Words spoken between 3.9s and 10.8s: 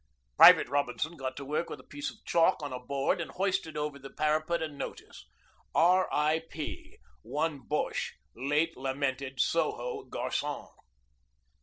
the parapet a notice, 'R.I.P. 1 Boshe, late lamented Soho garçon.'